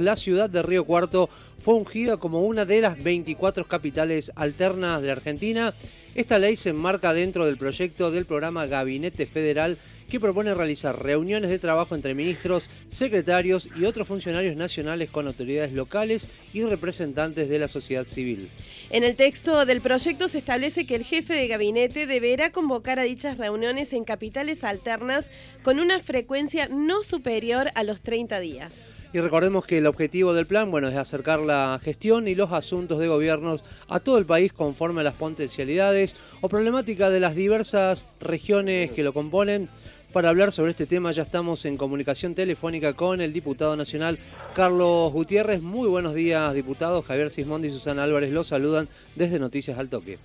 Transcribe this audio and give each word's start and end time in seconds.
La 0.00 0.16
ciudad 0.16 0.48
de 0.48 0.62
Río 0.62 0.86
Cuarto 0.86 1.28
fue 1.62 1.74
ungida 1.74 2.16
como 2.16 2.40
una 2.40 2.64
de 2.64 2.80
las 2.80 3.02
24 3.02 3.66
capitales 3.66 4.32
alternas 4.34 5.02
de 5.02 5.10
Argentina. 5.10 5.74
Esta 6.14 6.38
ley 6.38 6.56
se 6.56 6.70
enmarca 6.70 7.12
dentro 7.12 7.44
del 7.44 7.58
proyecto 7.58 8.10
del 8.10 8.24
programa 8.24 8.64
Gabinete 8.64 9.26
Federal 9.26 9.76
que 10.10 10.18
propone 10.18 10.54
realizar 10.54 11.00
reuniones 11.00 11.50
de 11.50 11.58
trabajo 11.58 11.94
entre 11.94 12.14
ministros, 12.14 12.70
secretarios 12.88 13.68
y 13.76 13.84
otros 13.84 14.08
funcionarios 14.08 14.56
nacionales 14.56 15.10
con 15.10 15.26
autoridades 15.26 15.72
locales 15.72 16.28
y 16.52 16.64
representantes 16.64 17.48
de 17.48 17.58
la 17.58 17.68
sociedad 17.68 18.04
civil. 18.06 18.48
En 18.88 19.04
el 19.04 19.14
texto 19.14 19.64
del 19.66 19.82
proyecto 19.82 20.28
se 20.28 20.38
establece 20.38 20.86
que 20.86 20.96
el 20.96 21.04
jefe 21.04 21.34
de 21.34 21.46
gabinete 21.46 22.06
deberá 22.06 22.50
convocar 22.52 22.98
a 22.98 23.04
dichas 23.04 23.36
reuniones 23.36 23.92
en 23.92 24.04
capitales 24.04 24.64
alternas 24.64 25.30
con 25.62 25.78
una 25.78 26.00
frecuencia 26.00 26.68
no 26.68 27.02
superior 27.02 27.70
a 27.74 27.84
los 27.84 28.00
30 28.00 28.40
días. 28.40 28.88
Y 29.12 29.18
recordemos 29.18 29.64
que 29.66 29.78
el 29.78 29.88
objetivo 29.88 30.32
del 30.32 30.46
plan 30.46 30.70
bueno, 30.70 30.88
es 30.88 30.94
acercar 30.94 31.40
la 31.40 31.80
gestión 31.82 32.28
y 32.28 32.36
los 32.36 32.52
asuntos 32.52 33.00
de 33.00 33.08
gobiernos 33.08 33.62
a 33.88 33.98
todo 33.98 34.18
el 34.18 34.24
país 34.24 34.52
conforme 34.52 35.00
a 35.00 35.04
las 35.04 35.14
potencialidades 35.14 36.14
o 36.40 36.48
problemáticas 36.48 37.10
de 37.10 37.18
las 37.18 37.34
diversas 37.34 38.06
regiones 38.20 38.92
que 38.92 39.02
lo 39.02 39.12
componen. 39.12 39.68
Para 40.12 40.28
hablar 40.28 40.52
sobre 40.52 40.72
este 40.72 40.86
tema 40.86 41.10
ya 41.10 41.22
estamos 41.22 41.64
en 41.64 41.76
comunicación 41.76 42.34
telefónica 42.34 42.92
con 42.94 43.20
el 43.20 43.32
diputado 43.32 43.76
nacional 43.76 44.18
Carlos 44.54 45.12
Gutiérrez. 45.12 45.60
Muy 45.60 45.88
buenos 45.88 46.14
días, 46.14 46.54
diputados. 46.54 47.04
Javier 47.04 47.30
Sismondi 47.30 47.68
y 47.68 47.72
Susana 47.72 48.04
Álvarez 48.04 48.32
los 48.32 48.46
saludan 48.46 48.88
desde 49.16 49.40
Noticias 49.40 49.76
al 49.78 49.88
Toque. 49.88 50.18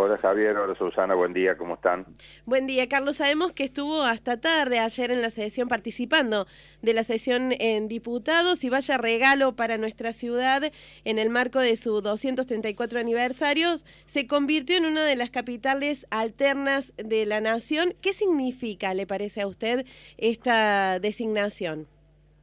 Hola 0.00 0.16
Javier, 0.16 0.56
hola 0.56 0.76
Susana, 0.76 1.16
buen 1.16 1.32
día, 1.32 1.56
¿cómo 1.58 1.74
están? 1.74 2.06
Buen 2.46 2.68
día, 2.68 2.88
Carlos. 2.88 3.16
Sabemos 3.16 3.50
que 3.50 3.64
estuvo 3.64 4.02
hasta 4.02 4.40
tarde 4.40 4.78
ayer 4.78 5.10
en 5.10 5.22
la 5.22 5.30
sesión 5.30 5.66
participando 5.66 6.46
de 6.82 6.92
la 6.92 7.02
sesión 7.02 7.50
en 7.58 7.88
diputados 7.88 8.62
y 8.62 8.70
vaya 8.70 8.96
regalo 8.96 9.56
para 9.56 9.76
nuestra 9.76 10.12
ciudad 10.12 10.62
en 11.04 11.18
el 11.18 11.30
marco 11.30 11.58
de 11.58 11.74
su 11.74 12.00
234 12.00 13.00
aniversario. 13.00 13.74
Se 14.06 14.28
convirtió 14.28 14.76
en 14.76 14.86
una 14.86 15.04
de 15.04 15.16
las 15.16 15.30
capitales 15.30 16.06
alternas 16.10 16.94
de 16.96 17.26
la 17.26 17.40
nación. 17.40 17.92
¿Qué 18.00 18.12
significa, 18.12 18.94
le 18.94 19.04
parece 19.04 19.40
a 19.40 19.48
usted, 19.48 19.84
esta 20.16 21.00
designación? 21.00 21.88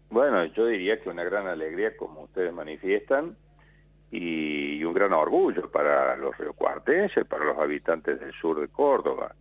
Bueno, 0.09 0.43
yo 0.43 0.65
diría 0.67 0.99
que 0.99 1.07
una 1.07 1.23
gran 1.23 1.47
alegría, 1.47 1.95
como 1.95 2.23
ustedes 2.23 2.51
manifiestan, 2.51 3.37
y, 4.11 4.83
un 4.83 4.93
gran 4.93 5.13
orgullo 5.13 5.69
para 5.71 6.15
los 6.15 6.37
riocuartenses, 6.37 7.25
para 7.25 7.43
los 7.43 7.57
habitantes 7.57 8.19
del 8.19 8.31
sur 8.33 8.59
de 8.61 8.67
Córdoba. 8.67 9.33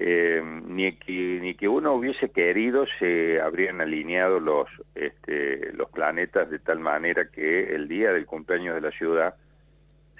Eh, 0.00 0.42
ni, 0.66 0.96
que, 0.96 1.38
ni 1.40 1.54
que 1.54 1.68
uno 1.68 1.94
hubiese 1.94 2.30
querido 2.30 2.84
se 2.98 3.40
habrían 3.40 3.80
alineado 3.80 4.40
los, 4.40 4.68
este, 4.96 5.72
los 5.72 5.88
planetas 5.90 6.50
de 6.50 6.58
tal 6.58 6.80
manera 6.80 7.26
que 7.30 7.72
el 7.72 7.86
día 7.86 8.12
del 8.12 8.26
cumpleaños 8.26 8.74
de 8.74 8.80
la 8.80 8.90
ciudad 8.90 9.36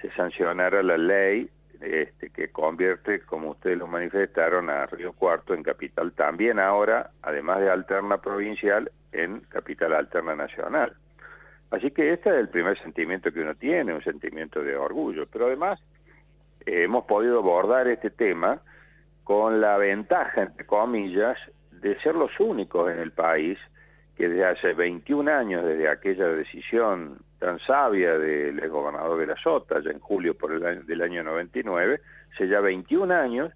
se 0.01 0.09
sancionara 0.11 0.81
la 0.81 0.97
ley 0.97 1.49
este, 1.81 2.29
que 2.29 2.49
convierte, 2.49 3.21
como 3.21 3.51
ustedes 3.51 3.77
lo 3.77 3.87
manifestaron, 3.87 4.69
a 4.69 4.85
Río 4.85 5.13
Cuarto 5.13 5.53
en 5.53 5.63
capital 5.63 6.13
también 6.13 6.59
ahora, 6.59 7.11
además 7.21 7.59
de 7.59 7.69
alterna 7.69 8.17
provincial, 8.17 8.89
en 9.11 9.41
capital 9.41 9.93
alterna 9.93 10.35
nacional. 10.35 10.95
Así 11.71 11.91
que 11.91 12.13
este 12.13 12.29
es 12.29 12.35
el 12.37 12.49
primer 12.49 12.79
sentimiento 12.81 13.31
que 13.31 13.41
uno 13.41 13.55
tiene, 13.55 13.93
un 13.93 14.03
sentimiento 14.03 14.63
de 14.63 14.75
orgullo. 14.75 15.25
Pero 15.31 15.47
además 15.47 15.79
eh, 16.65 16.83
hemos 16.83 17.05
podido 17.05 17.39
abordar 17.39 17.87
este 17.87 18.09
tema 18.09 18.61
con 19.23 19.59
la 19.59 19.77
ventaja, 19.77 20.43
entre 20.43 20.65
comillas, 20.65 21.37
de 21.71 21.99
ser 22.01 22.15
los 22.15 22.31
únicos 22.39 22.91
en 22.91 22.99
el 22.99 23.11
país 23.11 23.57
que 24.15 24.29
desde 24.29 24.45
hace 24.45 24.73
21 24.73 25.29
años, 25.29 25.65
desde 25.65 25.89
aquella 25.89 26.27
decisión 26.27 27.17
tan 27.39 27.59
sabia 27.59 28.17
del 28.17 28.69
gobernador 28.69 29.19
de 29.19 29.27
la 29.27 29.35
Sota, 29.35 29.81
ya 29.81 29.91
en 29.91 29.99
julio 29.99 30.35
por 30.37 30.53
el 30.53 30.65
año, 30.65 30.83
del 30.83 31.01
año 31.01 31.23
99, 31.23 31.99
hace 32.33 32.47
ya 32.47 32.61
21 32.61 33.13
años, 33.13 33.51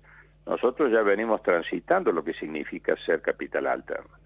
nosotros 0.46 0.92
ya 0.92 1.02
venimos 1.02 1.42
transitando 1.44 2.12
lo 2.12 2.24
que 2.24 2.34
significa 2.34 2.96
ser 3.06 3.22
capital 3.22 3.68
alterna. 3.68 4.20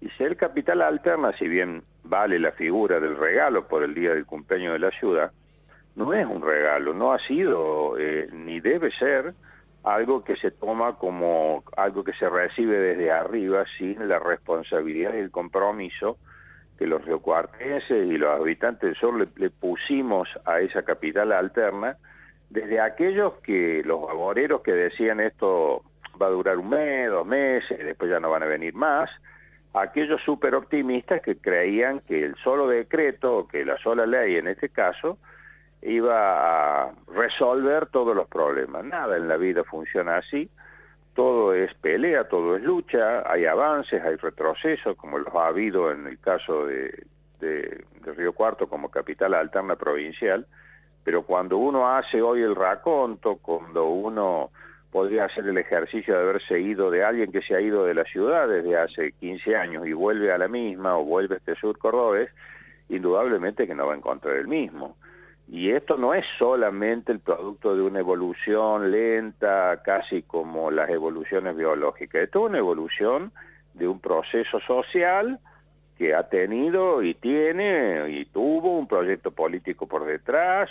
Y 0.00 0.08
ser 0.10 0.36
capital 0.36 0.82
alterna, 0.82 1.32
si 1.38 1.48
bien 1.48 1.82
vale 2.04 2.38
la 2.38 2.52
figura 2.52 3.00
del 3.00 3.16
regalo 3.16 3.66
por 3.66 3.82
el 3.82 3.94
día 3.94 4.14
del 4.14 4.26
cumpleaños 4.26 4.74
de 4.74 4.78
la 4.78 4.90
ciudad, 4.92 5.32
no 5.96 6.14
es 6.14 6.26
un 6.26 6.42
regalo, 6.42 6.94
no 6.94 7.12
ha 7.12 7.18
sido 7.26 7.98
eh, 7.98 8.28
ni 8.32 8.60
debe 8.60 8.92
ser 8.92 9.34
algo 9.82 10.22
que 10.22 10.36
se 10.36 10.50
toma 10.50 10.96
como 10.96 11.64
algo 11.76 12.04
que 12.04 12.12
se 12.12 12.28
recibe 12.28 12.78
desde 12.78 13.10
arriba 13.10 13.64
sin 13.78 14.08
la 14.08 14.18
responsabilidad 14.18 15.14
y 15.14 15.18
el 15.18 15.30
compromiso 15.30 16.18
que 16.78 16.86
los 16.86 17.04
riocuartenses 17.04 18.06
y 18.06 18.16
los 18.16 18.38
habitantes 18.38 18.82
del 18.82 18.94
sur 18.94 19.28
le, 19.36 19.50
pusimos 19.50 20.28
a 20.44 20.60
esa 20.60 20.84
capital 20.84 21.32
alterna, 21.32 21.96
desde 22.50 22.80
aquellos 22.80 23.34
que, 23.42 23.82
los 23.84 24.02
laboreros 24.06 24.62
que 24.62 24.72
decían 24.72 25.18
esto 25.18 25.82
va 26.20 26.26
a 26.26 26.30
durar 26.30 26.58
un 26.58 26.68
mes, 26.68 27.10
dos 27.10 27.26
meses, 27.26 27.78
después 27.84 28.10
ya 28.10 28.20
no 28.20 28.30
van 28.30 28.44
a 28.44 28.46
venir 28.46 28.74
más, 28.74 29.10
aquellos 29.82 30.20
super 30.22 30.54
optimistas 30.54 31.20
que 31.22 31.36
creían 31.36 32.00
que 32.00 32.24
el 32.24 32.36
solo 32.36 32.68
decreto, 32.68 33.46
que 33.50 33.64
la 33.64 33.78
sola 33.78 34.06
ley 34.06 34.36
en 34.36 34.48
este 34.48 34.68
caso, 34.68 35.18
iba 35.82 36.84
a 36.84 36.92
resolver 37.14 37.86
todos 37.86 38.14
los 38.14 38.28
problemas. 38.28 38.84
Nada 38.84 39.16
en 39.16 39.28
la 39.28 39.36
vida 39.36 39.64
funciona 39.64 40.18
así, 40.18 40.50
todo 41.14 41.54
es 41.54 41.72
pelea, 41.74 42.28
todo 42.28 42.56
es 42.56 42.62
lucha, 42.62 43.30
hay 43.30 43.44
avances, 43.46 44.02
hay 44.02 44.16
retrocesos, 44.16 44.96
como 44.96 45.18
los 45.18 45.34
ha 45.34 45.48
habido 45.48 45.90
en 45.90 46.06
el 46.06 46.18
caso 46.18 46.66
de, 46.66 47.04
de, 47.40 47.84
de 48.04 48.12
Río 48.14 48.32
Cuarto 48.32 48.68
como 48.68 48.90
capital 48.90 49.34
alterna 49.34 49.76
provincial, 49.76 50.46
pero 51.04 51.22
cuando 51.22 51.56
uno 51.56 51.88
hace 51.88 52.20
hoy 52.20 52.42
el 52.42 52.54
raconto, 52.54 53.36
cuando 53.36 53.86
uno 53.86 54.50
podría 54.90 55.26
hacer 55.26 55.46
el 55.46 55.58
ejercicio 55.58 56.14
de 56.14 56.20
haberse 56.20 56.60
ido 56.60 56.90
de 56.90 57.04
alguien 57.04 57.30
que 57.30 57.42
se 57.42 57.54
ha 57.54 57.60
ido 57.60 57.84
de 57.84 57.94
la 57.94 58.04
ciudad 58.04 58.48
desde 58.48 58.76
hace 58.76 59.12
15 59.12 59.56
años 59.56 59.86
y 59.86 59.92
vuelve 59.92 60.32
a 60.32 60.38
la 60.38 60.48
misma 60.48 60.96
o 60.96 61.04
vuelve 61.04 61.34
a 61.34 61.38
este 61.38 61.54
sur 61.56 61.78
cordobés, 61.78 62.30
indudablemente 62.88 63.66
que 63.66 63.74
no 63.74 63.86
va 63.86 63.94
a 63.94 63.96
encontrar 63.96 64.36
el 64.36 64.48
mismo. 64.48 64.96
Y 65.50 65.70
esto 65.70 65.96
no 65.96 66.12
es 66.12 66.24
solamente 66.38 67.10
el 67.10 67.20
producto 67.20 67.74
de 67.74 67.82
una 67.82 68.00
evolución 68.00 68.90
lenta, 68.90 69.80
casi 69.82 70.22
como 70.22 70.70
las 70.70 70.90
evoluciones 70.90 71.56
biológicas, 71.56 72.22
esto 72.22 72.40
es 72.40 72.50
una 72.50 72.58
evolución 72.58 73.32
de 73.74 73.88
un 73.88 74.00
proceso 74.00 74.60
social 74.60 75.38
que 75.96 76.14
ha 76.14 76.28
tenido 76.28 77.02
y 77.02 77.14
tiene 77.14 78.10
y 78.10 78.26
tuvo 78.26 78.78
un 78.78 78.86
proyecto 78.86 79.30
político 79.30 79.86
por 79.86 80.04
detrás, 80.04 80.70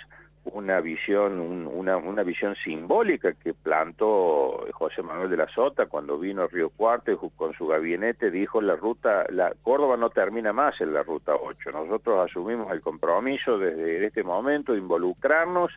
una 0.53 0.79
visión, 0.81 1.67
una, 1.67 2.23
visión 2.23 2.55
simbólica 2.63 3.33
que 3.33 3.53
plantó 3.53 4.65
José 4.73 5.01
Manuel 5.01 5.29
de 5.29 5.37
la 5.37 5.47
Sota 5.49 5.87
cuando 5.87 6.17
vino 6.17 6.43
a 6.43 6.47
Río 6.47 6.69
Cuarto 6.69 7.11
y 7.11 7.17
con 7.35 7.53
su 7.53 7.67
gabinete 7.67 8.31
dijo 8.31 8.61
la 8.61 8.75
ruta, 8.75 9.25
la 9.29 9.53
Córdoba 9.61 9.97
no 9.97 10.09
termina 10.09 10.53
más 10.53 10.79
en 10.81 10.93
la 10.93 11.03
ruta 11.03 11.33
8. 11.35 11.71
Nosotros 11.71 12.29
asumimos 12.29 12.71
el 12.71 12.81
compromiso 12.81 13.57
desde 13.57 14.05
este 14.05 14.23
momento 14.23 14.73
de 14.73 14.79
involucrarnos 14.79 15.71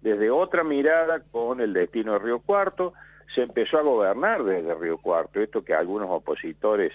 desde 0.00 0.30
otra 0.30 0.64
mirada 0.64 1.20
con 1.30 1.60
el 1.60 1.72
destino 1.72 2.12
de 2.12 2.18
Río 2.18 2.40
Cuarto. 2.40 2.92
Se 3.34 3.42
empezó 3.42 3.78
a 3.78 3.82
gobernar 3.82 4.44
desde 4.44 4.74
Río 4.74 4.98
Cuarto, 4.98 5.40
esto 5.40 5.64
que 5.64 5.74
algunos 5.74 6.08
opositores 6.10 6.92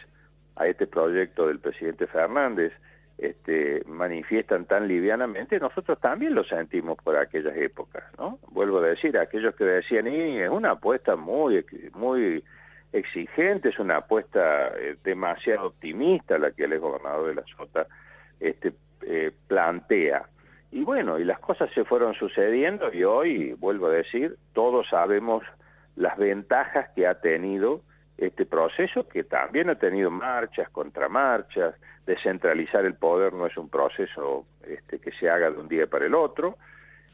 a 0.56 0.68
este 0.68 0.88
proyecto 0.88 1.48
del 1.48 1.60
presidente 1.60 2.06
Fernández 2.08 2.74
este, 3.22 3.84
manifiestan 3.86 4.66
tan 4.66 4.88
livianamente, 4.88 5.60
nosotros 5.60 6.00
también 6.00 6.34
lo 6.34 6.44
sentimos 6.46 6.98
por 7.04 7.18
aquellas 7.18 7.56
épocas, 7.58 8.04
¿no? 8.18 8.40
Vuelvo 8.52 8.80
a 8.80 8.88
decir, 8.88 9.18
aquellos 9.18 9.56
que 9.56 9.66
decían, 9.66 10.08
y 10.08 10.40
es 10.40 10.50
una 10.50 10.72
apuesta 10.72 11.16
muy, 11.18 11.66
muy 11.94 12.44
exigente, 12.94 13.70
es 13.70 13.80
una 13.80 13.98
apuesta 13.98 14.70
eh, 14.78 14.96
demasiado 15.04 15.68
optimista 15.68 16.38
la 16.38 16.52
que 16.52 16.64
el 16.64 16.80
gobernador 16.80 17.28
de 17.28 17.36
la 17.36 17.44
Sota 17.58 17.88
este, 18.40 18.72
eh, 19.02 19.32
plantea. 19.48 20.24
Y 20.72 20.84
bueno, 20.84 21.20
y 21.20 21.26
las 21.26 21.40
cosas 21.40 21.70
se 21.74 21.84
fueron 21.84 22.14
sucediendo 22.14 22.94
y 22.94 23.04
hoy, 23.04 23.54
vuelvo 23.54 23.88
a 23.88 23.92
decir, 23.92 24.38
todos 24.54 24.88
sabemos 24.90 25.44
las 25.96 26.18
ventajas 26.18 26.90
que 26.96 27.06
ha 27.06 27.20
tenido 27.20 27.82
este 28.20 28.46
proceso 28.46 29.08
que 29.08 29.24
también 29.24 29.70
ha 29.70 29.76
tenido 29.76 30.12
marchas, 30.12 30.70
contramarchas, 30.70 31.76
descentralizar 32.06 32.86
el 32.86 32.96
poder 32.96 33.34
no 33.34 33.46
es 33.46 33.56
un 33.58 33.70
proceso 33.70 34.46
este, 34.68 35.00
que 35.00 35.12
se 35.12 35.30
haga 35.30 35.52
de 35.52 35.58
un 35.58 35.68
día 35.68 35.88
para 35.88 36.06
el 36.06 36.16
otro, 36.16 36.58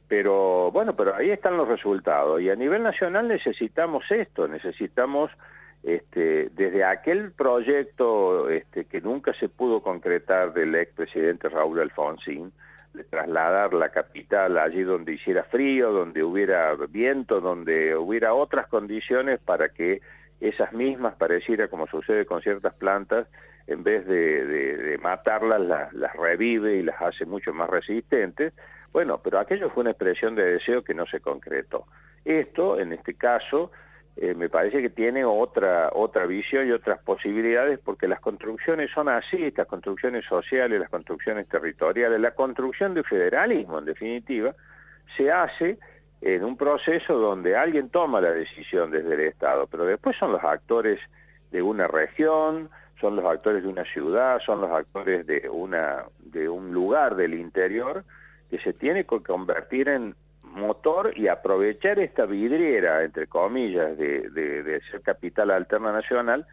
pero 0.08 0.72
bueno, 0.72 0.96
pero 0.96 1.16
ahí 1.16 1.32
están 1.32 1.58
los 1.58 1.68
resultados. 1.68 2.42
Y 2.42 2.50
a 2.50 2.56
nivel 2.56 2.84
nacional 2.84 3.28
necesitamos 3.28 4.10
esto, 4.10 4.48
necesitamos 4.48 5.32
este, 5.84 6.50
desde 6.54 6.84
aquel 6.84 7.32
proyecto 7.32 8.50
este, 8.50 8.86
que 8.86 9.02
nunca 9.02 9.34
se 9.34 9.50
pudo 9.50 9.82
concretar 9.82 10.54
del 10.54 10.74
expresidente 10.76 11.50
Raúl 11.50 11.80
Alfonsín, 11.82 12.52
de 12.94 13.04
trasladar 13.04 13.74
la 13.74 13.90
capital 13.90 14.58
allí 14.58 14.82
donde 14.82 15.14
hiciera 15.14 15.44
frío, 15.44 15.92
donde 15.92 16.24
hubiera 16.24 16.74
viento, 16.90 17.42
donde 17.42 17.96
hubiera 17.96 18.34
otras 18.34 18.68
condiciones 18.68 19.40
para 19.42 19.70
que 19.70 20.02
esas 20.48 20.74
mismas, 20.74 21.16
pareciera 21.16 21.68
como 21.68 21.88
sucede 21.88 22.26
con 22.26 22.42
ciertas 22.42 22.74
plantas, 22.76 23.28
en 23.68 23.84
vez 23.84 24.06
de, 24.06 24.98
matarlas, 25.02 25.94
las, 25.94 26.14
revive 26.14 26.78
y 26.78 26.84
las 26.84 27.02
hace 27.02 27.26
mucho 27.26 27.54
más 27.54 27.70
resistentes. 27.70 28.54
Bueno, 28.92 29.20
pero 29.24 29.40
aquello 29.40 29.70
fue 29.70 29.82
una 29.82 29.92
expresión 29.92 30.36
de 30.36 30.46
deseo 30.46 30.84
que 30.84 30.94
no 30.94 31.06
se 31.06 31.20
concretó. 31.20 31.86
Esto, 32.24 32.80
en 32.80 32.94
este 32.94 33.16
caso, 33.16 33.72
eh, 34.18 34.34
me 34.34 34.50
parece 34.50 34.82
que 34.82 34.90
tiene 34.90 35.26
otra, 35.26 35.90
otra 35.94 36.26
visión 36.26 36.68
y 36.68 36.72
otras 36.72 37.02
posibilidades 37.02 37.80
porque 37.80 38.08
las 38.08 38.22
construcciones 38.22 38.90
son 38.92 39.10
así, 39.10 39.52
las 39.52 39.68
construcciones 39.68 40.26
sociales, 40.26 40.80
las 40.80 40.90
construcciones 40.90 41.48
territoriales, 41.50 42.20
la 42.22 42.32
construcción 42.32 42.94
de 42.94 43.04
federalismo, 43.04 43.80
en 43.80 43.86
definitiva, 43.86 44.56
se 45.18 45.32
hace 45.32 45.78
en 46.26 46.44
un 46.44 46.58
proceso 46.58 47.20
donde 47.20 47.56
alguien 47.56 47.90
toma 47.90 48.20
la 48.20 48.32
decisión 48.32 48.90
desde 48.90 49.14
el 49.14 49.20
Estado, 49.22 49.68
pero 49.68 49.86
después 49.86 50.18
son 50.18 50.32
los 50.32 50.44
actores 50.44 51.00
de 51.52 51.62
una 51.62 51.88
región, 51.88 52.72
son 53.00 53.16
los 53.16 53.26
actores 53.26 53.62
de 53.62 53.70
una 53.70 53.84
ciudad, 53.86 54.40
son 54.44 54.60
los 54.62 54.72
actores 54.72 55.28
de, 55.28 55.48
una, 55.48 56.06
de 56.18 56.50
un 56.50 56.74
lugar 56.74 57.16
del 57.16 57.36
interior 57.36 58.04
que 58.50 58.58
se 58.58 58.74
tiene 58.74 59.04
que 59.04 59.22
convertir 59.22 59.88
en 59.88 60.16
motor 60.42 61.16
y 61.16 61.28
aprovechar 61.28 62.00
esta 62.00 62.26
vidriera, 62.26 63.04
entre 63.04 63.28
comillas, 63.28 63.96
de, 63.96 64.28
de 64.32 64.82
ser 64.90 65.02
capital 65.02 65.52
alterna 65.52 65.92
nacional 65.92 66.48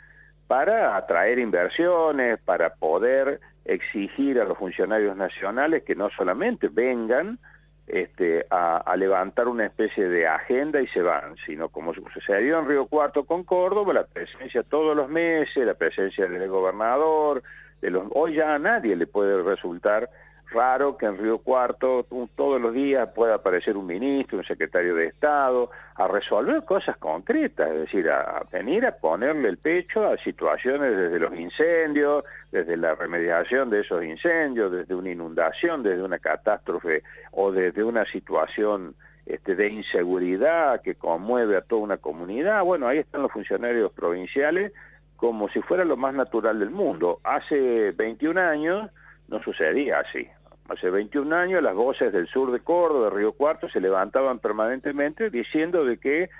para 0.48 0.98
atraer 0.98 1.38
inversiones, 1.38 2.38
para 2.40 2.74
poder 2.74 3.40
exigir 3.64 4.38
a 4.38 4.44
los 4.44 4.58
funcionarios 4.58 5.16
nacionales 5.16 5.82
que 5.84 5.94
no 5.94 6.10
solamente 6.10 6.68
vengan, 6.68 7.38
este, 7.86 8.46
a, 8.50 8.94
levantar 8.96 9.48
una 9.48 9.66
especie 9.66 10.08
de 10.08 10.26
agenda 10.26 10.80
y 10.80 10.86
se 10.88 11.02
van, 11.02 11.36
sino 11.44 11.68
como 11.68 11.92
sucedió 11.94 12.58
en 12.58 12.68
Río 12.68 12.86
Cuarto 12.86 13.24
con 13.24 13.44
Córdoba, 13.44 13.92
la 13.92 14.04
presencia 14.04 14.62
todos 14.62 14.96
los 14.96 15.08
meses, 15.08 15.66
la 15.66 15.74
presencia 15.74 16.26
del 16.26 16.48
gobernador, 16.48 17.42
de 17.80 17.90
los, 17.90 18.04
hoy 18.14 18.34
ya 18.34 18.54
a 18.54 18.58
nadie 18.58 18.94
le 18.96 19.06
puede 19.06 19.42
resultar 19.42 20.08
raro 20.52 20.96
que 20.96 21.06
en 21.06 21.18
Río 21.18 21.38
Cuarto 21.38 22.06
todos 22.34 22.60
los 22.60 22.72
días 22.72 23.08
pueda 23.14 23.36
aparecer 23.36 23.76
un 23.76 23.86
ministro, 23.86 24.38
un 24.38 24.44
secretario 24.44 24.94
de 24.94 25.06
Estado, 25.06 25.70
a 25.96 26.08
resolver 26.08 26.64
cosas 26.64 26.96
concretas, 26.98 27.70
es 27.70 27.80
decir, 27.80 28.08
a, 28.10 28.44
venir 28.50 28.86
a 28.86 28.92
ponerle 28.92 29.48
el 29.48 29.58
pecho 29.58 30.06
a 30.06 30.16
situaciones 30.18 30.96
desde 30.96 31.18
los 31.18 31.34
incendios, 31.34 32.24
desde 32.50 32.76
la 32.76 32.94
remediación 32.94 33.70
de 33.70 33.80
esos 33.80 34.04
incendios, 34.04 34.70
desde 34.70 34.94
una 34.94 35.10
inundación, 35.10 35.82
desde 35.82 36.02
una 36.02 36.18
catástrofe 36.18 37.02
o 37.32 37.52
desde 37.52 37.82
una 37.82 38.04
situación 38.06 38.94
este, 39.26 39.54
de 39.54 39.68
inseguridad 39.68 40.82
que 40.82 40.94
conmueve 40.94 41.56
a 41.56 41.62
toda 41.62 41.82
una 41.82 41.96
comunidad. 41.98 42.62
Bueno, 42.64 42.88
ahí 42.88 42.98
están 42.98 43.22
los 43.22 43.32
funcionarios 43.32 43.92
provinciales 43.92 44.72
como 45.16 45.48
si 45.50 45.62
fuera 45.62 45.84
lo 45.84 45.96
más 45.96 46.14
natural 46.14 46.58
del 46.58 46.70
mundo. 46.70 47.20
Hace 47.22 47.92
21 47.92 48.40
años 48.40 48.90
no 49.28 49.40
sucedía 49.42 50.00
así. 50.00 50.26
Hace 50.72 50.88
21 50.88 51.36
años 51.36 51.62
las 51.62 51.74
voces 51.74 52.14
del 52.14 52.26
sur 52.28 52.50
de 52.50 52.60
Córdoba, 52.60 53.10
de 53.10 53.16
Río 53.16 53.32
Cuarto, 53.32 53.68
se 53.68 53.78
levantaban 53.78 54.38
permanentemente 54.38 55.28
diciendo 55.28 55.84
de 55.84 55.98
que 55.98 56.30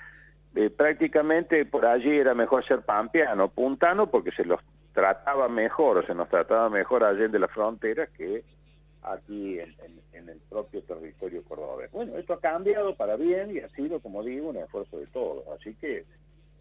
eh, 0.55 0.69
prácticamente 0.71 1.63
por 1.65 1.85
allí 1.85 2.09
era 2.09 2.33
mejor 2.33 2.65
ser 2.65 2.81
pampeano, 2.81 3.49
puntano, 3.49 4.07
porque 4.07 4.31
se 4.31 4.43
los 4.43 4.59
trataba 4.91 5.49
mejor 5.49 5.99
o 5.99 6.05
se 6.07 6.15
nos 6.15 6.29
trataba 6.29 6.67
mejor 6.71 7.03
allí 7.03 7.27
de 7.27 7.37
la 7.37 7.47
frontera 7.47 8.07
que 8.07 8.43
aquí 9.03 9.59
en, 9.59 10.29
el 10.29 10.39
propio 10.49 10.81
territorio 10.81 11.43
cordobés. 11.43 11.91
Bueno, 11.91 12.17
esto 12.17 12.33
ha 12.33 12.39
cambiado 12.39 12.95
para 12.95 13.17
bien 13.17 13.55
y 13.55 13.59
ha 13.59 13.69
sido, 13.69 13.99
como 13.99 14.23
digo, 14.23 14.49
un 14.49 14.57
esfuerzo 14.57 14.97
de 14.97 15.05
todos. 15.07 15.45
Así 15.59 15.75
que, 15.75 16.05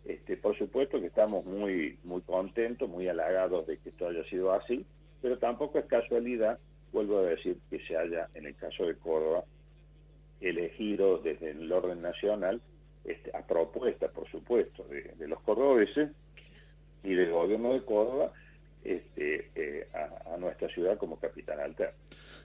este, 0.05 0.37
por 0.37 0.59
supuesto 0.59 1.01
que 1.01 1.07
estamos 1.07 1.47
muy, 1.47 1.99
muy 2.05 2.21
contentos, 2.21 2.87
muy 2.87 3.09
halagados 3.09 3.67
de 3.67 3.79
que 3.79 3.89
esto 3.89 4.09
haya 4.09 4.25
sido 4.25 4.53
así, 4.53 4.85
pero 5.23 5.39
tampoco 5.39 5.79
es 5.79 5.87
casualidad 5.87 6.59
vuelvo 6.93 7.19
a 7.19 7.23
decir 7.23 7.59
que 7.71 7.81
se 7.87 7.97
haya, 7.97 8.29
en 8.35 8.47
el 8.47 8.55
caso 8.55 8.87
de 8.87 8.97
Córdoba, 8.97 9.44
elegido 10.41 11.19
desde 11.19 11.50
el 11.50 11.71
orden 11.73 12.03
nacional, 12.03 12.61
este, 13.05 13.37
a 13.37 13.47
propuesta, 13.47 14.09
por 14.09 14.29
supuesto, 14.31 14.85
de, 14.85 15.27
los 15.27 15.41
cordobeses 15.43 16.11
y 17.03 17.15
del 17.15 17.31
gobierno 17.31 17.73
de 17.73 17.85
Córdoba, 17.85 18.33
este, 18.85 19.50
eh, 19.55 19.89
a, 19.94 20.37
nuestra 20.37 20.69
ciudad 20.69 20.99
como 20.99 21.19
capital 21.19 21.61
alterna. 21.61 21.97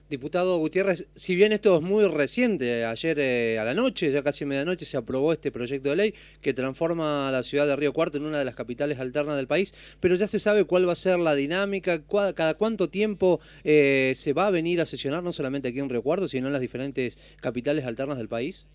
Diputado 0.08 0.56
Gutiérrez, 0.56 1.06
si 1.14 1.36
bien 1.36 1.52
esto 1.52 1.76
es 1.76 1.82
muy 1.82 2.06
reciente, 2.06 2.86
ayer 2.86 3.18
eh, 3.18 3.58
a 3.58 3.64
la 3.64 3.74
noche, 3.74 4.10
ya 4.10 4.22
casi 4.22 4.46
medianoche, 4.46 4.86
se 4.86 4.96
aprobó 4.96 5.34
este 5.34 5.52
proyecto 5.52 5.90
de 5.90 5.96
ley 5.96 6.14
que 6.40 6.54
transforma 6.54 7.28
a 7.28 7.30
la 7.30 7.42
ciudad 7.42 7.66
de 7.66 7.76
Río 7.76 7.92
Cuarto 7.92 8.16
en 8.16 8.24
una 8.24 8.38
de 8.38 8.46
las 8.46 8.54
capitales 8.54 8.98
alternas 9.00 9.36
del 9.36 9.46
país, 9.46 9.74
pero 10.00 10.14
ya 10.14 10.26
se 10.26 10.38
sabe 10.38 10.64
cuál 10.64 10.88
va 10.88 10.94
a 10.94 10.96
ser 10.96 11.18
la 11.18 11.34
dinámica, 11.34 12.00
cada 12.06 12.54
cuánto 12.54 12.88
tiempo 12.88 13.40
eh, 13.64 14.14
se 14.16 14.32
va 14.32 14.46
a 14.46 14.50
venir 14.50 14.80
a 14.80 14.86
sesionar, 14.86 15.22
no 15.22 15.34
solamente 15.34 15.68
aquí 15.68 15.78
en 15.78 15.90
Río 15.90 16.02
Cuarto, 16.02 16.26
sino 16.26 16.46
en 16.46 16.54
las 16.54 16.62
diferentes 16.62 17.18
capitales 17.42 17.84
alternas 17.84 18.16
del 18.16 18.28
país. 18.28 18.66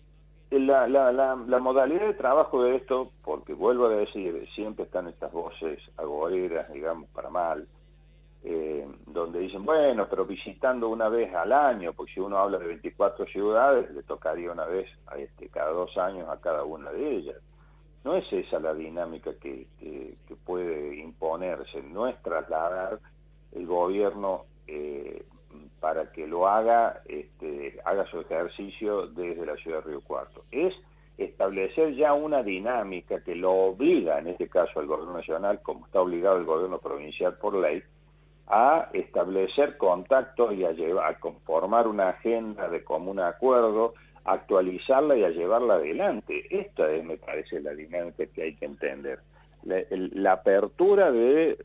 La, 0.52 0.86
la, 0.86 1.10
la, 1.10 1.34
la, 1.34 1.58
modalidad 1.58 2.06
de 2.06 2.14
trabajo 2.14 2.62
de 2.62 2.76
esto, 2.76 3.10
porque 3.24 3.54
vuelvo 3.54 3.86
a 3.86 3.96
decir, 3.96 4.46
siempre 4.54 4.84
están 4.84 5.08
estas 5.08 5.32
voces 5.32 5.80
agoreras, 5.96 6.72
digamos, 6.72 7.10
para 7.10 7.28
mal, 7.28 7.66
eh, 8.46 8.86
donde 9.06 9.40
dicen, 9.40 9.64
bueno, 9.64 10.06
pero 10.08 10.26
visitando 10.26 10.90
una 10.90 11.08
vez 11.08 11.34
al 11.34 11.50
año, 11.50 11.94
porque 11.94 12.12
si 12.12 12.20
uno 12.20 12.36
habla 12.36 12.58
de 12.58 12.66
24 12.66 13.24
ciudades, 13.26 13.90
le 13.92 14.02
tocaría 14.02 14.52
una 14.52 14.66
vez 14.66 14.86
este, 15.16 15.48
cada 15.48 15.70
dos 15.70 15.96
años 15.96 16.28
a 16.28 16.38
cada 16.40 16.62
una 16.62 16.92
de 16.92 17.16
ellas. 17.16 17.36
No 18.04 18.14
es 18.16 18.30
esa 18.30 18.60
la 18.60 18.74
dinámica 18.74 19.32
que, 19.40 19.66
que, 19.78 20.14
puede 20.44 20.96
imponerse, 20.96 21.82
no 21.82 22.06
es 22.06 22.20
trasladar 22.22 22.98
el 23.52 23.66
gobierno 23.66 24.44
eh, 24.66 25.24
para 25.80 26.12
que 26.12 26.26
lo 26.26 26.46
haga, 26.46 27.00
este, 27.06 27.80
haga 27.86 28.04
su 28.10 28.20
ejercicio 28.20 29.06
desde 29.06 29.46
la 29.46 29.56
ciudad 29.56 29.82
de 29.82 29.92
Río 29.92 30.00
Cuarto. 30.02 30.44
Es 30.50 30.74
establecer 31.16 31.94
ya 31.94 32.12
una 32.12 32.42
dinámica 32.42 33.24
que 33.24 33.34
lo 33.34 33.52
obliga, 33.52 34.18
en 34.18 34.26
este 34.26 34.50
caso 34.50 34.80
al 34.80 34.86
gobierno 34.86 35.14
nacional, 35.14 35.62
como 35.62 35.86
está 35.86 36.02
obligado 36.02 36.36
el 36.36 36.44
gobierno 36.44 36.78
provincial 36.78 37.38
por 37.38 37.54
ley, 37.54 37.82
a 38.46 38.88
establecer 38.92 39.76
contactos 39.76 40.54
y 40.54 40.64
a, 40.64 40.72
llevar, 40.72 41.10
a 41.10 41.18
conformar 41.18 41.86
una 41.86 42.10
agenda 42.10 42.68
de 42.68 42.84
común 42.84 43.20
acuerdo, 43.20 43.94
actualizarla 44.24 45.16
y 45.16 45.24
a 45.24 45.30
llevarla 45.30 45.74
adelante. 45.74 46.46
Esta 46.50 46.90
es, 46.90 47.04
me 47.04 47.16
parece, 47.16 47.60
la 47.60 47.74
dinámica 47.74 48.26
que 48.26 48.42
hay 48.42 48.54
que 48.54 48.66
entender. 48.66 49.20
La, 49.64 50.32
apertura 50.32 51.10
eh, 51.14 51.56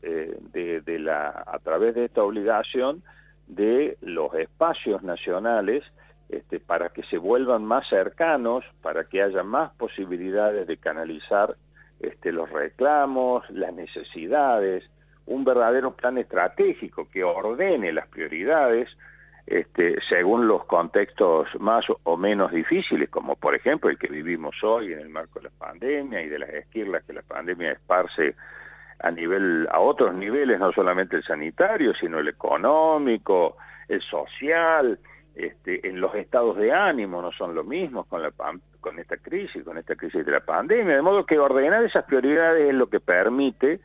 de, 0.52 0.80
de, 0.80 0.98
la, 0.98 1.44
a 1.46 1.58
través 1.58 1.94
de 1.94 2.06
esta 2.06 2.22
obligación 2.22 3.02
de 3.46 3.98
los 4.00 4.32
espacios 4.34 5.02
nacionales 5.02 5.84
este, 6.30 6.60
para 6.60 6.90
que 6.90 7.02
se 7.04 7.18
vuelvan 7.18 7.64
más 7.64 7.88
cercanos, 7.88 8.64
para 8.82 9.04
que 9.04 9.20
haya 9.20 9.42
más 9.42 9.72
posibilidades 9.74 10.66
de 10.66 10.76
canalizar 10.76 11.56
este, 11.98 12.32
los 12.32 12.48
reclamos, 12.50 13.48
las 13.50 13.74
necesidades, 13.74 14.88
un 15.30 15.44
verdadero 15.44 15.92
plan 15.92 16.18
estratégico 16.18 17.08
que 17.08 17.22
ordene 17.22 17.92
las 17.92 18.08
prioridades 18.08 18.88
este, 19.46 19.96
según 20.08 20.46
los 20.46 20.64
contextos 20.64 21.48
más 21.58 21.84
o 22.02 22.16
menos 22.16 22.52
difíciles, 22.52 23.08
como 23.08 23.36
por 23.36 23.54
ejemplo 23.54 23.90
el 23.90 23.98
que 23.98 24.08
vivimos 24.08 24.54
hoy 24.62 24.92
en 24.92 24.98
el 24.98 25.08
marco 25.08 25.38
de 25.38 25.44
la 25.44 25.50
pandemia 25.56 26.22
y 26.22 26.28
de 26.28 26.38
las 26.40 26.50
esquirlas 26.50 27.04
que 27.04 27.12
la 27.12 27.22
pandemia 27.22 27.72
esparce 27.72 28.34
a 28.98 29.10
nivel 29.10 29.66
a 29.70 29.78
otros 29.78 30.14
niveles, 30.14 30.58
no 30.58 30.72
solamente 30.72 31.16
el 31.16 31.22
sanitario, 31.22 31.94
sino 31.94 32.18
el 32.18 32.28
económico, 32.28 33.56
el 33.88 34.02
social, 34.02 34.98
este, 35.34 35.88
en 35.88 36.00
los 36.00 36.14
estados 36.16 36.56
de 36.56 36.72
ánimo 36.72 37.22
no 37.22 37.30
son 37.32 37.54
lo 37.54 37.62
mismo 37.62 38.04
con, 38.04 38.20
con 38.80 38.98
esta 38.98 39.16
crisis, 39.16 39.64
con 39.64 39.78
esta 39.78 39.94
crisis 39.94 40.26
de 40.26 40.32
la 40.32 40.40
pandemia, 40.40 40.96
de 40.96 41.02
modo 41.02 41.24
que 41.24 41.38
ordenar 41.38 41.84
esas 41.84 42.04
prioridades 42.04 42.68
es 42.68 42.74
lo 42.74 42.88
que 42.88 43.00
permite 43.00 43.80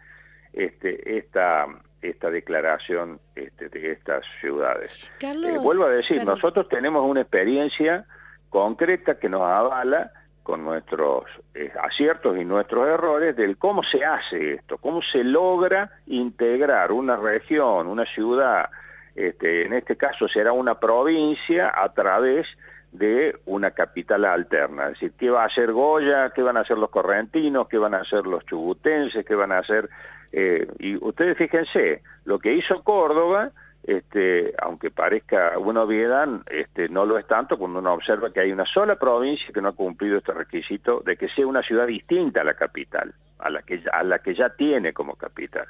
este, 0.55 1.17
esta, 1.17 1.65
esta 2.01 2.31
declaración 2.31 3.19
este, 3.35 3.69
de 3.69 3.91
estas 3.91 4.23
ciudades. 4.39 4.91
Eh, 5.19 5.57
vuelvo 5.61 5.85
a 5.85 5.89
decir, 5.89 6.23
nosotros 6.23 6.69
tenemos 6.69 7.07
una 7.07 7.21
experiencia 7.21 8.05
concreta 8.49 9.19
que 9.19 9.27
nos 9.27 9.41
avala 9.41 10.11
con 10.43 10.63
nuestros 10.63 11.25
eh, 11.53 11.73
aciertos 11.81 12.37
y 12.37 12.45
nuestros 12.45 12.87
errores 12.87 13.35
del 13.35 13.57
cómo 13.57 13.83
se 13.83 14.05
hace 14.05 14.53
esto, 14.53 14.77
cómo 14.77 15.01
se 15.11 15.23
logra 15.23 15.89
integrar 16.05 16.91
una 16.91 17.17
región, 17.17 17.87
una 17.87 18.05
ciudad, 18.05 18.69
este, 19.15 19.65
en 19.65 19.73
este 19.73 19.97
caso 19.97 20.27
será 20.27 20.53
una 20.53 20.79
provincia 20.79 21.73
a 21.75 21.91
través 21.93 22.45
de 22.91 23.35
una 23.45 23.71
capital 23.71 24.23
alterna. 24.23 24.85
Es 24.85 24.89
decir, 24.91 25.13
¿qué 25.17 25.29
va 25.29 25.43
a 25.43 25.47
hacer 25.47 25.73
Goya? 25.73 26.29
¿Qué 26.29 26.41
van 26.41 26.57
a 26.57 26.61
hacer 26.61 26.77
los 26.77 26.89
correntinos? 26.89 27.67
¿Qué 27.67 27.77
van 27.77 27.93
a 27.93 27.99
hacer 27.99 28.25
los 28.25 28.45
chubutenses? 28.45 29.25
¿Qué 29.25 29.35
van 29.35 29.51
a 29.51 29.59
hacer 29.59 29.89
eh, 30.37 30.67
y 30.79 30.97
ustedes 30.97 31.37
fíjense, 31.37 32.01
lo 32.25 32.39
que 32.39 32.53
hizo 32.53 32.83
Córdoba, 32.83 33.51
este, 33.85 34.53
aunque 34.61 34.91
parezca 34.91 35.57
una 35.57 35.83
obviedad, 35.83 36.27
este, 36.51 36.89
no 36.89 37.05
lo 37.05 37.17
es 37.17 37.25
tanto 37.25 37.57
cuando 37.57 37.79
uno 37.79 37.93
observa 37.93 38.33
que 38.33 38.41
hay 38.41 38.51
una 38.51 38.65
sola 38.65 38.97
provincia 38.97 39.47
que 39.53 39.61
no 39.61 39.69
ha 39.69 39.71
cumplido 39.71 40.17
este 40.17 40.33
requisito 40.33 41.01
de 41.05 41.15
que 41.15 41.29
sea 41.29 41.47
una 41.47 41.61
ciudad 41.61 41.87
distinta 41.87 42.41
a 42.41 42.43
la 42.43 42.55
capital, 42.55 43.13
a 43.39 43.49
la 43.49 43.61
que, 43.61 43.81
a 43.89 44.03
la 44.03 44.19
que 44.19 44.35
ya 44.35 44.49
tiene 44.49 44.91
como 44.91 45.15
capital. 45.15 45.67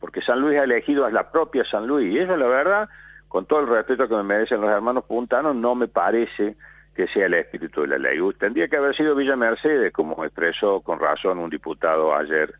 porque 0.00 0.20
San 0.20 0.38
Luis 0.38 0.58
ha 0.58 0.64
elegido 0.64 1.06
a 1.06 1.10
la 1.10 1.30
propia 1.30 1.64
San 1.64 1.86
Luis, 1.86 2.12
y 2.12 2.18
eso 2.18 2.36
la 2.36 2.46
verdad, 2.46 2.90
con 3.28 3.46
todo 3.46 3.60
el 3.60 3.68
respeto 3.68 4.06
que 4.06 4.16
me 4.16 4.22
merecen 4.22 4.60
los 4.60 4.68
hermanos 4.68 5.04
puntanos, 5.06 5.56
no 5.56 5.74
me 5.74 5.88
parece 5.88 6.56
que 6.94 7.06
sea 7.06 7.24
el 7.24 7.34
espíritu 7.34 7.80
de 7.80 7.86
la 7.86 7.98
ley. 7.98 8.18
Tendría 8.38 8.68
que 8.68 8.76
haber 8.76 8.94
sido 8.94 9.14
Villa 9.14 9.34
Mercedes, 9.34 9.94
como 9.94 10.26
expresó 10.26 10.82
con 10.82 11.00
razón 11.00 11.38
un 11.38 11.48
diputado 11.48 12.14
ayer 12.14 12.54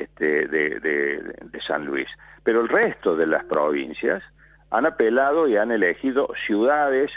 este, 0.00 0.46
de, 0.48 1.60
San 1.66 1.86
Luis. 1.86 2.08
Pero 2.42 2.60
el 2.60 2.68
resto 2.68 3.16
de 3.16 3.26
las 3.26 3.44
provincias 3.44 4.22
han 4.70 4.86
apelado 4.86 5.48
y 5.48 5.56
han 5.56 5.70
elegido 5.70 6.28
ciudades 6.46 7.10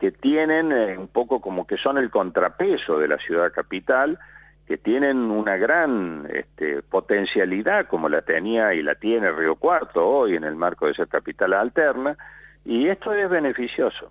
que 0.00 0.10
tienen 0.10 0.72
eh, 0.72 0.98
un 0.98 1.08
poco 1.08 1.40
como 1.40 1.66
que 1.66 1.76
son 1.76 1.98
el 1.98 2.10
contrapeso 2.10 2.98
de 2.98 3.08
la 3.08 3.18
ciudad 3.18 3.52
capital, 3.52 4.18
que 4.66 4.78
tienen 4.78 5.18
una 5.30 5.56
gran 5.56 6.26
este, 6.32 6.82
potencialidad 6.82 7.86
como 7.86 8.08
la 8.08 8.22
tenía 8.22 8.74
y 8.74 8.82
la 8.82 8.94
tiene 8.94 9.30
Río 9.30 9.56
Cuarto 9.56 10.06
hoy 10.06 10.36
en 10.36 10.44
el 10.44 10.56
marco 10.56 10.86
de 10.86 10.94
ser 10.94 11.08
capital 11.08 11.52
alterna, 11.52 12.16
y 12.64 12.88
esto 12.88 13.12
es 13.12 13.28
beneficioso. 13.28 14.10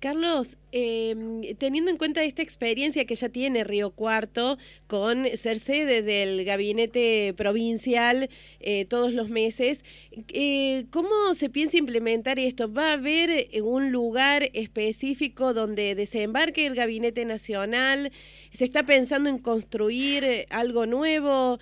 Carlos, 0.00 0.56
em, 0.72 1.42
teniendo 1.56 1.90
en 1.90 1.96
cuenta 1.96 2.22
esta 2.22 2.42
experiencia 2.42 3.04
que 3.04 3.14
ya 3.14 3.28
tiene 3.28 3.64
Río 3.64 3.90
Cuarto 3.90 4.58
con 4.86 5.26
ser 5.36 5.58
sede 5.58 6.02
del 6.02 6.44
gabinete 6.44 7.34
provincial 7.36 8.28
eh, 8.60 8.84
todos 8.86 9.12
los 9.12 9.30
meses, 9.30 9.84
eh, 10.28 10.86
¿cómo 10.90 11.34
se 11.34 11.50
piensa 11.50 11.76
implementar 11.76 12.38
esto? 12.38 12.72
¿Va 12.72 12.90
a 12.90 12.92
haber 12.94 13.30
eh, 13.30 13.62
un 13.62 13.92
lugar 13.92 14.50
específico 14.52 15.54
donde 15.54 15.94
desembarque 15.94 16.66
el 16.66 16.74
gabinete 16.74 17.24
nacional? 17.24 18.12
¿Se 18.52 18.64
está 18.64 18.84
pensando 18.84 19.28
en 19.30 19.38
construir 19.38 20.46
algo 20.50 20.86
nuevo? 20.86 21.58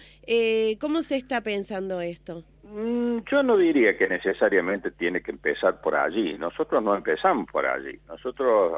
¿Cómo 0.81 1.03
se 1.03 1.17
está 1.17 1.41
pensando 1.41 2.01
esto? 2.01 2.45
Mm, 2.73 3.19
yo 3.31 3.43
no 3.43 3.57
diría 3.57 3.97
que 3.97 4.09
necesariamente 4.09 4.91
tiene 4.91 5.21
que 5.21 5.31
empezar 5.31 5.81
por 5.81 5.95
allí. 5.95 6.37
Nosotros 6.39 6.83
no 6.83 6.97
empezamos 6.97 7.47
por 7.51 7.67
allí. 7.67 7.99
Nosotros, 8.09 8.73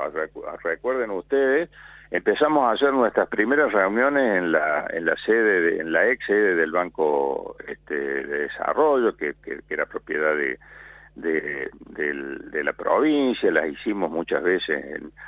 recuerden 0.62 1.10
ustedes, 1.10 1.70
empezamos 2.10 2.64
a 2.64 2.72
hacer 2.72 2.92
nuestras 2.92 3.28
primeras 3.28 3.72
reuniones 3.72 4.38
en 4.38 4.52
la, 4.52 4.86
en 4.90 5.06
la 5.06 5.16
sede, 5.24 5.80
en 5.80 5.92
la 5.92 6.06
ex 6.08 6.26
sede 6.26 6.54
del 6.54 6.70
Banco 6.70 7.56
este, 7.66 7.94
de 7.94 8.38
Desarrollo, 8.40 9.16
que, 9.16 9.34
era 9.70 9.86
propiedad 9.86 10.34
de, 10.36 10.58
de, 11.14 12.62
la 12.62 12.72
provincia, 12.74 13.50
las 13.50 13.68
hicimos 13.68 14.10
muchas 14.10 14.42
veces 14.42 14.84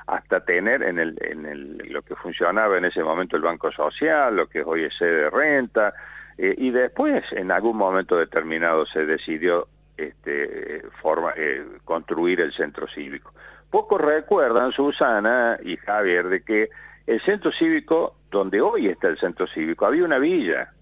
hasta 0.07 0.45
tener 0.45 0.83
en, 0.83 0.99
el, 0.99 1.17
en 1.23 1.47
el, 1.47 1.79
lo 1.89 2.03
que 2.03 2.15
funcionaba 2.15 2.77
en 2.77 2.85
ese 2.85 3.03
momento 3.03 3.37
el 3.37 3.43
Banco 3.43 3.73
Social, 3.73 4.37
lo 4.37 4.47
que 4.47 4.63
hoy 4.63 4.85
es 4.85 4.97
sede 4.97 5.23
de 5.23 5.31
renta, 5.31 5.95
eh, 6.43 6.55
y 6.57 6.71
después, 6.71 7.23
en 7.33 7.51
algún 7.51 7.77
momento 7.77 8.17
determinado, 8.17 8.87
se 8.87 9.05
decidió 9.05 9.69
este, 9.99 10.77
eh, 10.77 11.63
construir 11.85 12.41
el 12.41 12.51
centro 12.55 12.89
cívico. 12.89 13.35
Pocos 13.71 14.01
recuerdan, 14.01 14.73
Susana 14.73 15.59
y 15.63 15.77
Javier, 15.77 16.29
de 16.29 16.43
que 16.43 16.71
el 17.07 17.21
centro 17.27 17.53
cívico, 17.53 18.15
donde 18.31 18.63
hoy 18.63 18.89
está 18.89 19.09
el 19.09 19.19
centro 19.19 19.47
cívico, 19.49 19.85
había 19.85 20.03
una 20.03 20.19
villa, 20.19 20.73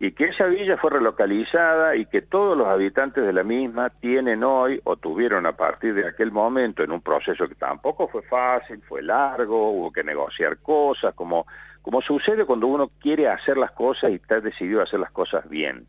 y 0.00 0.10
que 0.10 0.24
esa 0.24 0.46
villa 0.46 0.76
fue 0.76 0.90
relocalizada 0.90 1.94
y 1.94 2.06
que 2.06 2.22
todos 2.22 2.58
los 2.58 2.66
habitantes 2.66 3.24
de 3.24 3.32
la 3.32 3.44
misma 3.44 3.90
tienen 3.90 4.42
hoy 4.42 4.80
o 4.82 4.96
tuvieron 4.96 5.46
a 5.46 5.52
partir 5.52 5.94
de 5.94 6.08
aquel 6.08 6.32
momento 6.32 6.82
en 6.82 6.90
un 6.90 7.02
proceso 7.02 7.46
que 7.46 7.54
tampoco 7.54 8.08
fue 8.08 8.22
fácil, 8.22 8.82
fue 8.88 9.00
largo, 9.00 9.70
hubo 9.70 9.92
que 9.92 10.02
negociar 10.02 10.58
cosas, 10.58 11.14
como, 11.14 11.46
como 11.82 12.02
sucede 12.02 12.44
cuando 12.44 12.66
uno 12.66 12.90
quiere 13.00 13.28
hacer 13.28 13.56
las 13.56 13.72
cosas 13.72 14.10
y 14.10 14.14
está 14.14 14.40
decidido 14.40 14.80
a 14.80 14.84
hacer 14.84 15.00
las 15.00 15.10
cosas 15.10 15.48
bien. 15.48 15.86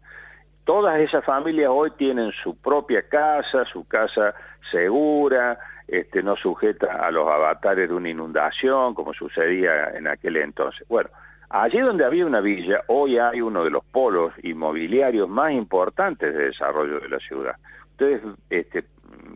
Todas 0.64 1.00
esas 1.00 1.26
familias 1.26 1.70
hoy 1.72 1.92
tienen 1.92 2.32
su 2.44 2.56
propia 2.56 3.02
casa, 3.10 3.66
su 3.66 3.88
casa 3.88 4.36
segura, 4.72 5.58
este, 5.88 6.22
no 6.22 6.36
sujeta 6.36 7.06
a 7.06 7.10
los 7.12 7.28
avatares 7.28 7.90
de 7.90 7.96
una 7.96 8.10
inundación, 8.10 8.94
como 8.94 9.14
sucedía 9.14 9.92
en 9.96 10.08
aquel 10.08 10.38
entonces. 10.38 10.88
Bueno, 10.88 11.10
Allí 11.50 11.80
donde 11.80 12.06
había 12.06 12.28
una 12.28 12.42
villa, 12.42 12.84
hoy 12.88 13.18
hay 13.18 13.42
uno 13.42 13.64
de 13.64 13.72
los 13.72 13.84
polos 13.84 14.34
inmobiliarios 14.44 15.28
más 15.28 15.52
importantes 15.52 16.32
de 16.32 16.46
desarrollo 16.46 17.00
de 17.00 17.10
la 17.10 17.18
ciudad. 17.18 17.56
Ustedes 17.92 18.22
este, 18.52 18.84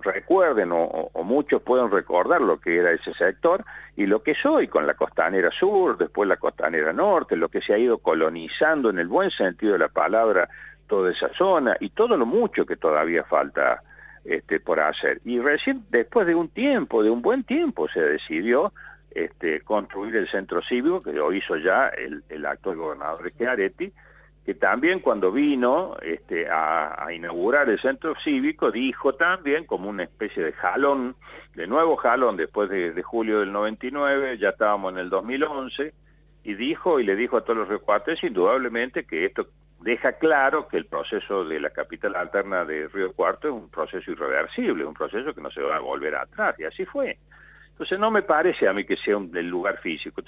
recuerden 0.01 0.71
o, 0.71 1.09
muchos 1.23 1.61
pueden 1.61 1.89
recordar 1.89 2.41
lo 2.41 2.59
que 2.59 2.77
era 2.77 2.91
ese 2.91 3.13
sector 3.13 3.63
y 3.95 4.05
lo 4.05 4.21
que 4.21 4.31
es 4.31 4.45
hoy 4.45 4.67
con 4.67 4.85
la 4.85 4.93
costanera 4.95 5.49
sur, 5.51 5.97
después 5.97 6.27
la 6.27 6.37
costanera 6.37 6.93
norte, 6.93 7.35
lo 7.35 7.49
que 7.49 7.61
se 7.61 7.73
ha 7.73 7.77
ido 7.77 7.97
colonizando 7.97 8.89
en 8.89 8.99
el 8.99 9.07
buen 9.07 9.31
sentido 9.31 9.73
de 9.73 9.79
la 9.79 9.89
palabra 9.89 10.49
toda 10.87 11.11
esa 11.11 11.29
zona 11.37 11.75
y 11.79 11.89
todo 11.89 12.17
lo 12.17 12.25
mucho 12.25 12.65
que 12.65 12.75
todavía 12.75 13.23
falta 13.23 13.81
este, 14.25 14.59
por 14.59 14.79
hacer. 14.79 15.19
Y 15.25 15.39
recién, 15.39 15.83
después 15.89 16.27
de 16.27 16.35
un 16.35 16.49
tiempo, 16.49 17.03
de 17.03 17.09
un 17.09 17.21
buen 17.21 17.43
tiempo, 17.43 17.87
se 17.89 18.01
decidió 18.01 18.73
este, 19.11 19.61
construir 19.61 20.15
el 20.15 20.29
centro 20.29 20.61
cívico, 20.61 21.01
que 21.01 21.13
lo 21.13 21.31
hizo 21.33 21.55
ya 21.57 21.87
el, 21.87 22.23
el 22.29 22.45
actual 22.45 22.77
gobernador 22.77 23.31
Schiaretti, 23.31 23.91
que 24.45 24.53
también 24.53 24.99
cuando 24.99 25.31
vino 25.31 25.95
este, 26.01 26.47
a, 26.49 27.07
inaugurar 27.13 27.69
el 27.69 27.79
centro 27.79 28.13
cívico 28.23 28.71
dijo 28.71 29.13
también 29.13 29.65
como 29.65 29.89
una 29.89 30.03
especie 30.03 30.43
de 30.43 30.51
jalón, 30.51 31.15
de 31.55 31.65
nuevo 31.67 31.95
jalón 31.95 32.35
después 32.35 32.69
de, 32.69 33.01
julio 33.03 33.39
del 33.39 33.53
99, 33.53 34.37
ya 34.37 34.49
estábamos 34.49 34.93
en 34.93 34.99
el 34.99 35.09
2011, 35.09 35.93
y 36.43 36.53
dijo 36.55 36.99
y 36.99 37.05
le 37.05 37.15
dijo 37.15 37.37
a 37.37 37.41
todos 37.41 37.59
los 37.59 37.69
recuates 37.69 38.21
indudablemente 38.21 39.05
que 39.05 39.25
esto 39.25 39.47
deja 39.79 40.13
claro 40.13 40.67
que 40.67 40.77
el 40.77 40.85
proceso 40.85 41.45
de 41.45 41.59
la 41.59 41.69
capital 41.69 42.15
alterna 42.15 42.65
de 42.65 42.89
Río 42.89 43.13
Cuarto 43.13 43.47
es 43.47 43.53
un 43.53 43.69
proceso 43.69 44.11
irreversible, 44.11 44.83
un 44.83 44.93
proceso 44.93 45.33
que 45.33 45.41
no 45.41 45.51
se 45.51 45.61
va 45.61 45.77
a 45.77 45.79
volver 45.79 46.15
atrás, 46.15 46.59
y 46.59 46.65
así 46.65 46.85
fue. 46.85 47.17
Entonces 47.73 47.99
no 47.99 48.11
me 48.11 48.21
parece 48.21 48.67
a 48.67 48.73
mí 48.73 48.85
que 48.85 48.97
sea 48.97 49.17
un, 49.17 49.31
lugar 49.49 49.79
físico. 49.79 50.21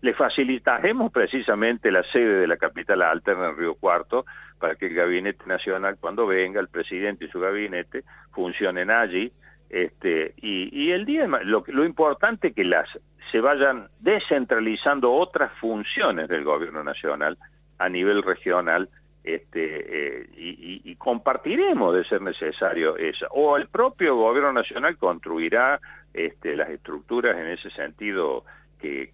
Le 0.00 0.14
facilitaremos 0.14 1.12
precisamente 1.12 1.90
la 1.90 2.02
sede 2.02 2.40
de 2.40 2.46
la 2.48 2.56
capital 2.56 3.02
alterna 3.02 3.50
en 3.50 3.56
Río 3.56 3.76
Cuarto 3.76 4.26
para 4.58 4.74
que 4.74 4.86
el 4.86 4.94
gabinete 4.94 5.46
nacional 5.46 5.96
cuando 6.00 6.26
venga, 6.26 6.60
el 6.60 6.68
presidente 6.68 7.26
y 7.26 7.28
su 7.28 7.38
gabinete 7.38 8.02
funcionen 8.32 8.90
allí. 8.90 9.32
Este, 9.70 10.34
y, 10.36 10.90
el 10.90 11.06
día 11.06 11.26
lo, 11.26 11.64
lo 11.66 11.84
importante 11.84 12.48
es 12.48 12.54
que 12.54 12.64
las 12.64 12.88
se 13.30 13.40
vayan 13.40 13.88
descentralizando 14.00 15.12
otras 15.12 15.52
funciones 15.58 16.28
del 16.28 16.44
gobierno 16.44 16.84
nacional 16.84 17.38
a 17.78 17.88
nivel 17.88 18.22
regional 18.22 18.90
este, 19.24 20.22
eh, 20.22 20.28
y, 20.36 20.96
compartiremos 20.96 21.94
de 21.94 22.04
ser 22.04 22.22
necesario 22.22 22.96
esa. 22.96 23.26
O 23.30 23.56
el 23.56 23.68
propio 23.68 24.16
gobierno 24.16 24.52
nacional 24.52 24.96
construirá 24.96 25.80
este, 26.14 26.56
las 26.56 26.70
estructuras 26.70 27.36
en 27.36 27.48
ese 27.48 27.70
sentido 27.70 28.44
que, 28.78 29.10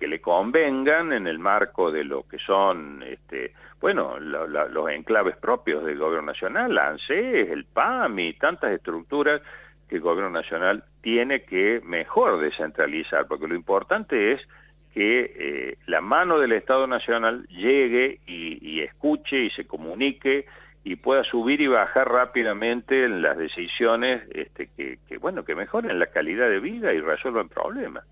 le 0.00 0.20
convengan 0.20 1.12
en 1.12 1.26
el 1.26 1.38
marco 1.38 1.90
de 1.90 2.04
lo 2.04 2.28
que 2.28 2.38
son, 2.38 3.02
este, 3.02 3.52
bueno, 3.80 4.18
los 4.20 4.90
enclaves 4.90 5.36
propios 5.36 5.84
del 5.84 5.98
gobierno 5.98 6.26
nacional, 6.32 6.74
la 6.74 6.88
ANSES, 6.88 7.50
el 7.50 7.64
PAMI, 7.64 8.34
tantas 8.34 8.72
estructuras 8.72 9.42
que 9.88 9.96
el 9.96 10.00
gobierno 10.00 10.30
nacional 10.30 10.84
tiene 11.00 11.42
que 11.42 11.80
mejor 11.84 12.40
descentralizar, 12.40 13.26
porque 13.26 13.48
lo 13.48 13.54
importante 13.54 14.32
es 14.32 14.40
que 14.94 15.34
eh, 15.36 15.78
la 15.86 16.00
mano 16.00 16.38
del 16.38 16.52
Estado 16.52 16.86
Nacional 16.86 17.46
llegue 17.48 18.20
y, 18.26 18.80
escuche 18.80 19.36
y 19.36 19.50
se 19.50 19.66
comunique 19.66 20.46
y 20.84 20.96
pueda 20.96 21.24
subir 21.24 21.62
y 21.62 21.66
bajar 21.66 22.10
rápidamente 22.10 23.04
en 23.04 23.22
las 23.22 23.38
decisiones 23.38 24.22
este, 24.30 24.68
que, 24.76 25.16
bueno, 25.18 25.44
que 25.44 25.54
mejoren 25.54 25.98
la 25.98 26.06
calidad 26.06 26.48
de 26.48 26.60
vida 26.60 26.92
y 26.92 27.00
resuelvan 27.00 27.48
problemas. 27.48 28.04